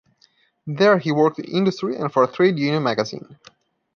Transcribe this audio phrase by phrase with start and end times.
[0.65, 3.37] There he worked in industry and for a trade union magazine.